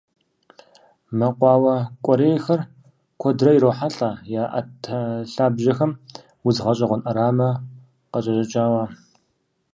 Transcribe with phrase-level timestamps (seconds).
[1.17, 2.61] Мэкъуауэ кӏуэрейхэр
[3.19, 4.09] куэдрэ ирохьэлӏэ
[4.41, 4.97] я ӏэтэ
[5.33, 5.91] лъабжьэхэм
[6.45, 7.49] удз гъэщӏэгъуэн ӏэрамэ
[8.11, 8.83] къыкӏэщӏэкӏауэ.